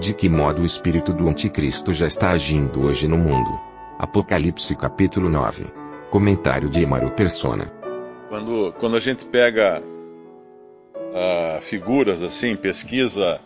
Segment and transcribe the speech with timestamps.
[0.00, 3.60] De que modo o espírito do anticristo já está agindo hoje no mundo?
[3.96, 5.66] Apocalipse capítulo 9.
[6.10, 7.72] Comentário de Emaro Persona.
[8.28, 13.40] Quando, quando a gente pega uh, figuras assim, pesquisa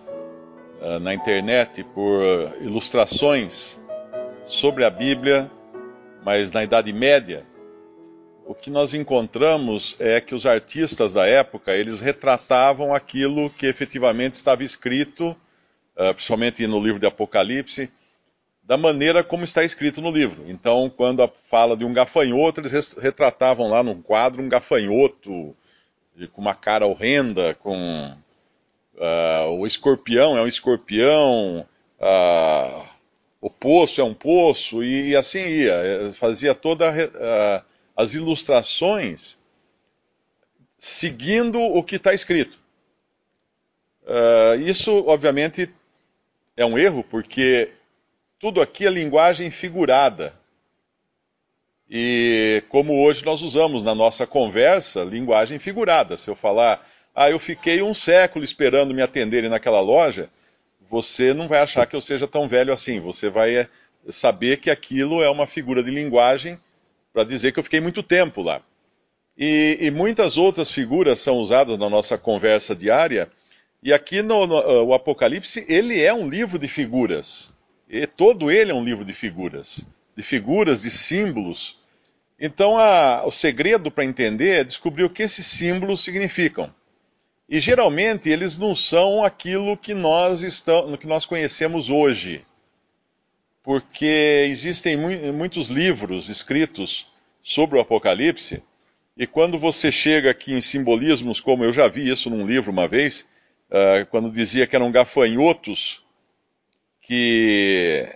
[0.80, 2.22] uh, na internet por
[2.62, 3.78] ilustrações
[4.46, 5.50] sobre a Bíblia,
[6.24, 7.46] mas na Idade Média,
[8.46, 14.32] o que nós encontramos é que os artistas da época eles retratavam aquilo que efetivamente
[14.32, 15.36] estava escrito,
[15.98, 17.90] uh, principalmente no livro de Apocalipse,
[18.62, 20.44] da maneira como está escrito no livro.
[20.46, 25.56] Então, quando fala de um gafanhoto, eles retratavam lá num quadro um gafanhoto
[26.32, 28.14] com uma cara horrenda, com
[28.96, 31.66] uh, o escorpião é um escorpião,
[32.00, 32.84] uh,
[33.40, 36.12] o poço é um poço, e, e assim ia.
[36.14, 37.64] Fazia todas uh,
[37.96, 39.38] as ilustrações
[40.76, 42.58] seguindo o que está escrito.
[44.64, 45.68] isso, obviamente,
[46.58, 47.68] é um erro, porque
[48.36, 50.34] tudo aqui é linguagem figurada.
[51.88, 56.16] E como hoje nós usamos na nossa conversa, linguagem figurada.
[56.16, 56.84] Se eu falar,
[57.14, 60.28] ah, eu fiquei um século esperando me atenderem naquela loja,
[60.90, 62.98] você não vai achar que eu seja tão velho assim.
[62.98, 63.68] Você vai eh,
[64.08, 66.58] saber que aquilo é uma figura de linguagem
[67.12, 68.60] para dizer que eu fiquei muito tempo lá.
[69.36, 73.30] E, e, muitas outras figuras são usadas na nossa conversa diária.
[73.82, 77.52] E aqui no, no uh, o Apocalipse, ele é um livro de figuras.
[77.88, 79.84] E todo ele é um livro de figuras.
[80.16, 81.78] De figuras, de símbolos
[82.38, 86.72] então, a, o segredo para entender é descobrir o que esses símbolos significam.
[87.48, 92.44] E geralmente eles não são aquilo que nós, estamos, que nós conhecemos hoje.
[93.62, 97.08] Porque existem mu muitos livros escritos
[97.42, 98.62] sobre o Apocalipse,
[99.16, 102.86] e quando você chega aqui em simbolismos, como eu já vi isso num livro uma
[102.86, 103.26] vez,
[103.70, 106.02] uh, quando dizia que eram gafanhotos,
[107.00, 108.08] que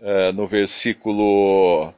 [0.00, 1.92] uh, no versículo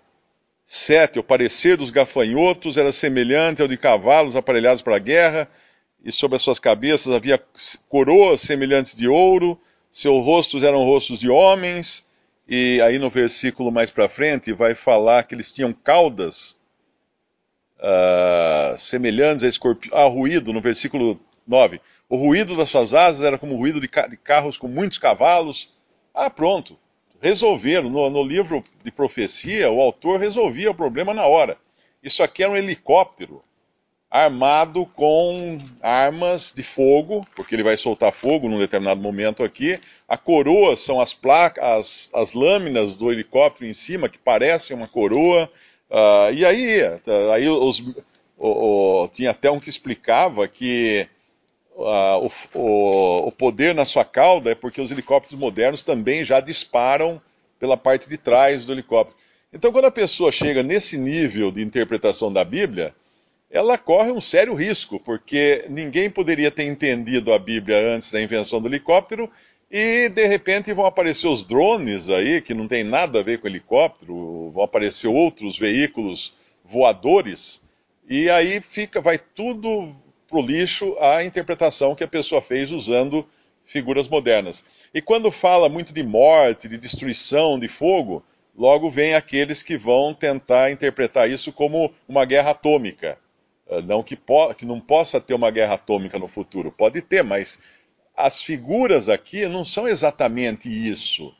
[0.65, 1.19] 7.
[1.19, 5.49] O parecer dos gafanhotos era semelhante ao de cavalos aparelhados para a guerra,
[6.05, 7.43] e sobre as suas cabeças havia
[7.89, 9.59] coroas semelhantes de ouro,
[9.91, 12.07] seus rostos eram rostos de homens,
[12.47, 16.59] e aí no versículo mais para frente vai falar que eles tinham caudas
[17.78, 19.97] uh, semelhantes a escorpião.
[19.97, 21.81] Ah, ruído, no versículo 9.
[22.09, 24.99] O ruído das suas asas era como o ruído de, ca de carros com muitos
[24.99, 25.73] cavalos.
[26.15, 26.79] Ah, pronto
[27.21, 27.91] resolveram.
[27.91, 31.57] No, no, livro de profecia, o autor resolvia o problema na hora.
[32.03, 33.43] Isso aqui é um helicóptero
[34.11, 39.79] armado com armas de fogo, porque ele vai soltar fogo num determinado momento aqui.
[40.09, 44.89] A coroa são as placas, as, as lâminas do helicóptero em cima, que parecem uma
[44.89, 45.51] coroa.
[45.91, 46.81] Uh, e aí,
[47.35, 47.81] aí os,
[48.39, 51.07] o, o, tinha até um que explicava que
[51.78, 57.21] uh, o, o, poder na sua cauda é porque os helicópteros modernos também já disparam
[57.59, 59.16] pela parte de trás do helicóptero.
[59.53, 62.94] Então, quando a pessoa chega nesse nível de interpretação da Bíblia,
[63.50, 68.60] ela corre um sério risco, porque ninguém poderia ter entendido a Bíblia antes da invenção
[68.60, 69.31] do helicóptero,
[69.71, 73.47] e de repente vão aparecer os drones aí, que não tem nada a ver com
[73.47, 76.34] helicóptero, vão aparecer outros veículos
[76.65, 77.62] voadores,
[78.09, 79.95] e aí fica, vai tudo
[80.28, 83.27] para o lixo a interpretação que a pessoa fez usando
[83.65, 84.65] figuras modernas.
[84.93, 88.25] E quando fala muito de morte, de destruição, de fogo,
[88.56, 93.19] logo vem aqueles que vão tentar interpretar isso como uma guerra atômica.
[93.69, 94.19] Ah, não que,
[94.56, 97.60] que não possa ter uma guerra atômica no futuro, pode ter, mas
[98.16, 101.34] as figuras aqui não são exatamente isso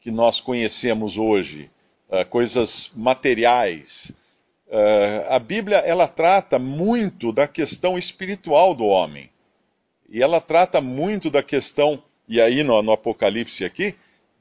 [0.00, 1.70] que nós conhecemos hoje,
[2.10, 4.12] ah, coisas materiais.
[4.74, 9.30] Uh, a Bíblia ela trata muito da questão espiritual do homem.
[10.08, 13.94] E ela trata muito da questão, e aí no, no Apocalipse aqui,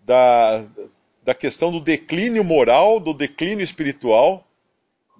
[0.03, 0.65] da,
[1.23, 4.43] da questão do declínio moral, do declínio espiritual,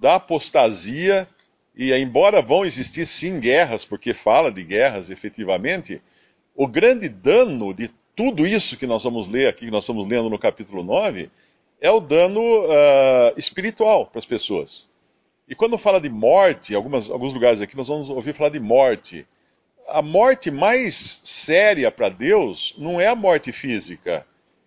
[0.02, 1.28] da apostasia,
[1.76, 6.02] e embora vão existir sim guerras, porque fala de guerras efetivamente,
[6.56, 10.28] o grande dano de tudo isso que nós vamos ler aqui, que nós estamos lendo
[10.28, 11.30] no capítulo 9,
[11.80, 14.92] é o dano uh, espiritual para as pessoas.
[15.54, 19.24] E quando fala de morte, algumas, alguns lugares aqui nós vamos ouvir falar de morte.
[19.88, 24.26] a morte mais séria para Deus não é a morte física.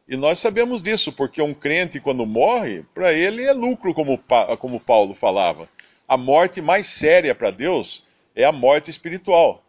[0.09, 4.17] E nós sabemos disso, porque um crente, quando morre, para ele é lucro, como,
[4.61, 5.69] como Paulo falava.
[6.07, 9.65] A morte mais séria para Deus é a morte espiritual.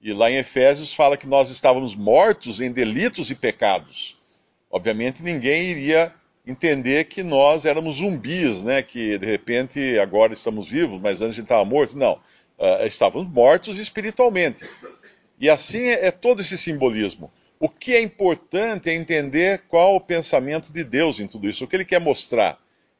[0.00, 4.16] E lá em Efésios fala que nós estávamos mortos em delitos e pecados.
[4.70, 6.10] Obviamente ninguém iria
[6.46, 8.82] entender que nós éramos zumbis, né?
[8.82, 11.96] Que de repente agora estamos vivos, mas antes a gente estava morto.
[11.96, 12.14] Não,
[12.58, 14.64] uh, estávamos mortos espiritualmente.
[15.38, 17.30] E assim é, é todo esse simbolismo.
[17.58, 21.68] O que é importante é entender qual o pensamento de Deus em tudo isso, o
[21.68, 22.58] que ele quer mostrar.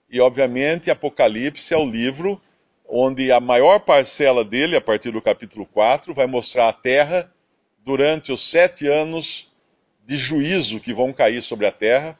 [0.08, 2.40] E obviamente Apocalipse é o livro
[2.86, 7.32] onde a maior parcela dele, a partir do capítulo 4, vai mostrar a terra
[7.84, 9.50] durante os sete anos
[10.06, 12.18] de juízo que vão cair sobre a terra,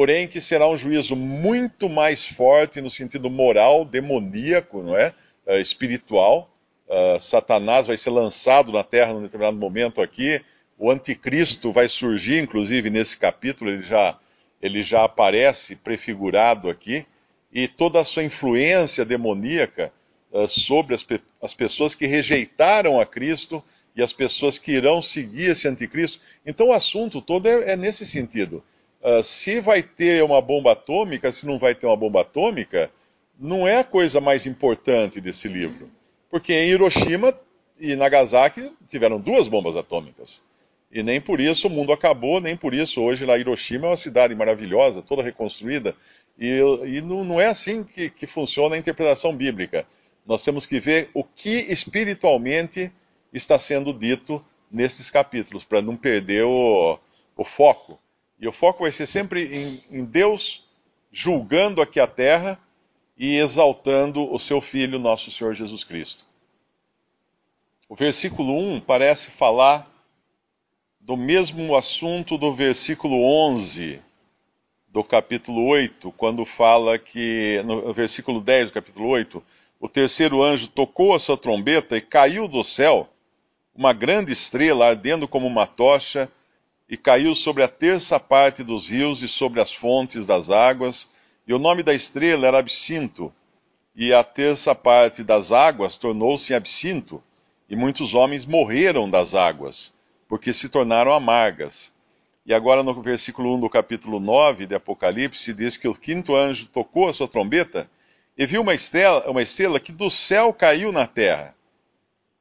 [0.00, 5.12] porém que será um juízo muito mais forte no sentido moral, demoníaco, não é?
[5.46, 6.50] Uh, espiritual.
[6.88, 10.40] Uh, Satanás vai ser lançado na terra num determinado momento aqui.
[10.78, 14.18] O anticristo vai surgir, inclusive nesse capítulo, ele já,
[14.62, 17.04] ele já aparece prefigurado aqui,
[17.52, 19.92] e toda a sua influência demoníaca
[20.32, 23.62] uh, sobre as, pe as pessoas que rejeitaram a Cristo
[23.94, 26.20] e as pessoas que irão seguir esse anticristo.
[26.46, 28.64] Então o assunto todo é, é nesse sentido.
[29.02, 32.90] Uh, se vai ter uma bomba atômica, se não vai ter uma bomba atômica,
[33.38, 35.90] não é a coisa mais importante desse livro.
[36.30, 37.34] Porque em Hiroshima
[37.78, 40.42] e Nagasaki tiveram duas bombas atômicas.
[40.92, 43.96] E nem por isso o mundo acabou, nem por isso hoje lá Hiroshima é uma
[43.96, 45.94] cidade maravilhosa, toda reconstruída.
[46.38, 49.86] E, e não, não, é assim que, que funciona a interpretação bíblica.
[50.26, 52.92] Nós temos que ver o que espiritualmente
[53.32, 56.98] está sendo dito nesses capítulos, para não perder o,
[57.36, 57.98] o, foco.
[58.40, 60.64] E o foco vai ser sempre em, em Deus
[61.12, 62.58] julgando aqui a terra
[63.16, 66.24] e exaltando o seu Filho, nosso Senhor Jesus Cristo.
[67.86, 69.90] O versículo 1 parece falar
[70.98, 74.00] do mesmo assunto do versículo 11
[74.88, 79.42] do capítulo 8, quando fala que, no versículo 10 do capítulo 8,
[79.78, 83.08] o terceiro anjo tocou a sua trombeta e caiu do céu
[83.74, 86.30] uma grande estrela ardendo como uma tocha
[86.90, 91.08] e caiu sobre a terça parte dos rios e sobre as fontes das águas.
[91.46, 93.32] E o nome da estrela era Absinto,
[93.94, 97.22] e a terça parte das águas tornou-se absinto,
[97.68, 99.94] e muitos homens morreram das águas,
[100.28, 101.92] porque se tornaram amargas.
[102.44, 106.66] E agora no versículo 1 do capítulo 9 de Apocalipse diz que o quinto anjo
[106.66, 107.88] tocou a sua trombeta
[108.36, 111.54] e viu uma estrela, uma estrela que do céu caiu na terra.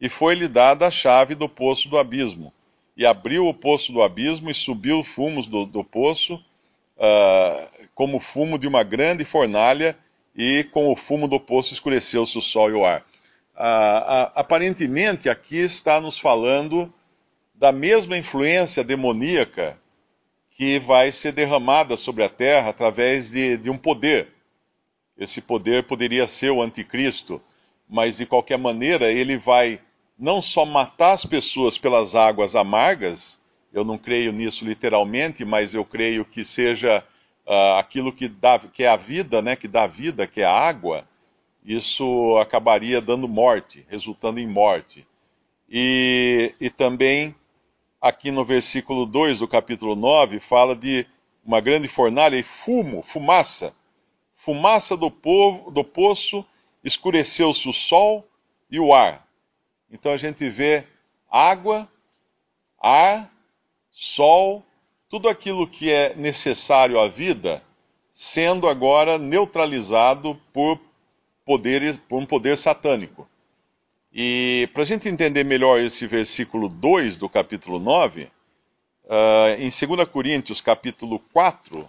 [0.02, 2.54] E foi-lhe dada a chave do poço do abismo.
[3.00, 6.36] E abriu o poço do abismo e subiu fumos do, do poço,
[6.98, 9.98] uh, como fumo de uma grande fornalha,
[10.36, 13.00] e com o fumo do poço escureceu-se o sol e o ar.
[13.56, 16.94] Uh, uh, aparentemente, aqui está nos falando
[17.56, 19.80] da mesma influência demoníaca
[20.52, 24.28] que vai ser derramada sobre a terra através de, de um poder
[25.20, 27.42] esse poder poderia ser o anticristo,
[27.88, 29.82] mas de qualquer maneira ele vai
[30.20, 33.40] não só matar as pessoas pelas águas amargas,
[33.72, 37.04] eu não creio nisso literalmente, mas eu creio que seja
[37.48, 40.52] uh, aquilo que, dá, que é a vida, né, que dá vida, que é a
[40.52, 41.08] água,
[41.64, 45.08] isso acabaria dando morte, resultando em morte.
[45.70, 47.34] E, e também,
[48.02, 51.06] aqui no versículo 2 do capítulo 9, fala de
[51.46, 53.74] uma grande fornalha e fumo, fumaça,
[54.36, 56.44] fumaça do, povo, do poço,
[56.84, 58.28] escureceu-se o sol
[58.70, 59.29] e o ar.
[59.92, 60.86] Então a gente vê
[61.30, 61.88] água,
[62.80, 63.32] ar,
[63.92, 64.64] sol,
[65.10, 67.64] tudo aquilo que é necessário à vida
[68.20, 70.78] sendo agora neutralizado por,
[71.46, 73.26] poderes, por um poder satânico.
[74.12, 78.30] E para a gente entender melhor esse versículo 2 do capítulo 9, uh,
[79.10, 81.88] ah, em 2 Coríntios capítulo 4,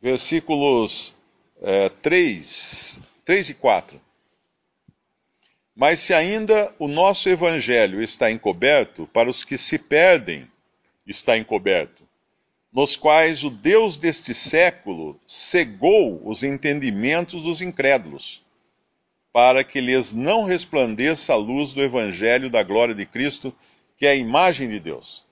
[0.00, 1.14] versículos
[1.60, 4.00] é, 3, 3 e 4.
[5.74, 10.48] Mas se ainda o nosso evangelho está encoberto, para os que se perdem
[11.06, 12.04] está encoberto,
[12.72, 18.42] nos quais o Deus deste século cegou os entendimentos dos incrédulos,
[19.32, 23.54] para que lhes não resplandeça a luz do evangelho da glória de Cristo,
[23.96, 25.24] que é a imagem de Deus.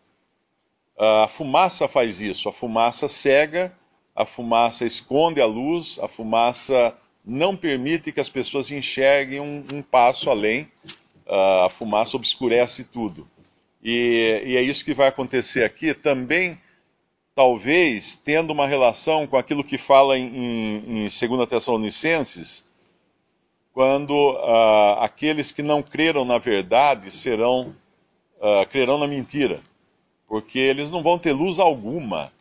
[0.98, 3.72] A fumaça faz isso, a fumaça cega
[4.14, 9.82] a fumaça esconde a luz, a fumaça não permite que as pessoas enxerguem um, um
[9.82, 10.62] passo além,
[11.26, 13.28] uh, a fumaça obscurece tudo.
[13.82, 15.94] E, e, é isso que vai acontecer aqui.
[15.94, 16.58] Também,
[17.34, 22.64] talvez tendo uma relação com aquilo que fala em, em, em 2 Tessalonicenses,
[23.72, 27.74] quando uh, aqueles que não creram na verdade serão
[28.38, 29.60] uh, crerão na mentira,
[30.28, 32.32] porque eles não vão ter luz alguma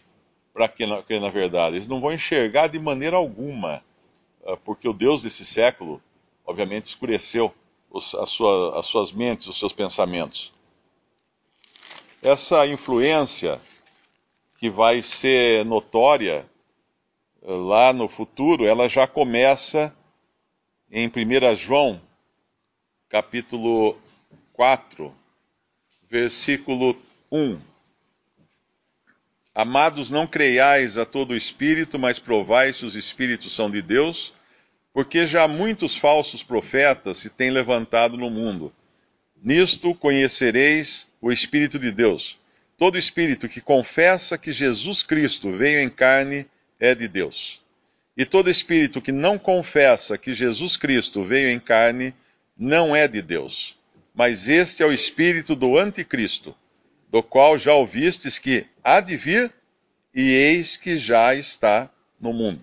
[0.53, 3.81] para crer na verdade, eles não vão enxergar de maneira alguma,
[4.63, 6.01] porque o Deus desse século,
[6.45, 7.53] obviamente, escureceu
[7.89, 10.53] os, sua, as suas mentes, os seus pensamentos.
[12.21, 13.59] Essa influência
[14.57, 16.45] que vai ser notória
[17.41, 19.95] lá no futuro, ela já começa
[20.91, 21.99] em 1 João,
[23.09, 23.97] capítulo
[24.53, 25.13] 4,
[26.09, 26.95] versículo
[27.31, 27.70] 1.
[29.53, 34.33] Amados, não creiais a todo espírito, mas provai se os espíritos são de Deus,
[34.93, 38.73] porque já muitos falsos profetas se têm levantado no mundo.
[39.43, 42.37] Nisto conhecereis o Espírito de Deus.
[42.77, 46.45] Todo espírito que confessa que Jesus Cristo veio em carne
[46.79, 47.61] é de Deus.
[48.15, 52.13] E todo espírito que não confessa que Jesus Cristo veio em carne
[52.57, 53.77] não é de Deus.
[54.13, 56.55] Mas este é o espírito do anticristo,
[57.11, 59.53] do qual já ouvistes que há de vir
[60.15, 61.89] e eis que já está
[62.19, 62.61] no mundo.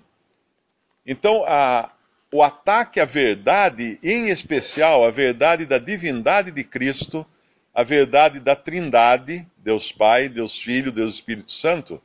[1.06, 1.92] Então, a,
[2.32, 7.26] o ataque à verdade, em especial a verdade da divindade de Cristo,
[7.74, 12.00] a verdade da Trindade, Deus Pai, Deus Filho, Deus Espírito Santo,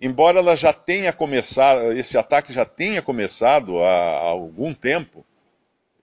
[0.00, 5.24] embora ela já tenha começado, esse ataque já tenha começado há, há algum tempo,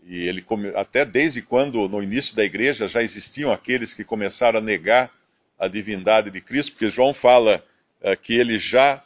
[0.03, 0.45] e ele
[0.75, 5.11] até desde quando no início da igreja já existiam aqueles que começaram a negar
[5.57, 7.63] a divindade de Cristo, porque João fala
[8.01, 9.03] uh, que ele já,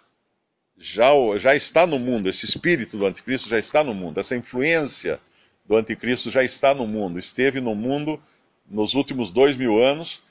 [0.78, 5.20] já já está no mundo, esse espírito do anticristo já está no mundo, essa influência
[5.66, 8.22] do anticristo já está no mundo, esteve no mundo
[8.68, 10.22] nos últimos dois mil anos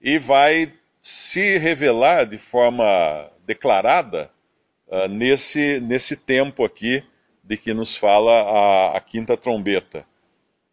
[0.00, 4.30] e vai se revelar de forma declarada
[4.86, 7.02] uh, nesse, nesse tempo aqui
[7.42, 10.04] de que nos fala a, a quinta trombeta,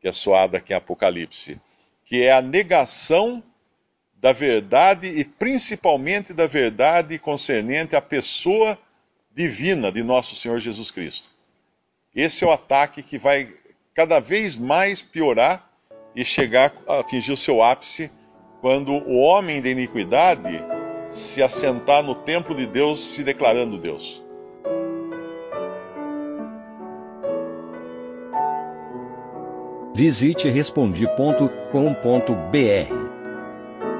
[0.02, 1.60] que é soada aqui em Apocalipse,
[2.04, 3.42] que é a negação
[4.16, 8.78] da verdade e principalmente da verdade concernente à pessoa
[9.36, 11.30] divina de nosso Senhor Jesus Cristo.
[12.16, 13.54] Esse é o ataque que vai
[13.94, 15.70] cada vez mais piorar
[16.16, 18.10] e chegar a atingir o seu ápice
[18.62, 20.64] quando o homem da iniquidade
[21.10, 24.24] se assentar no templo de Deus, se declarando Deus.
[29.94, 33.05] Visite respondi.com.br.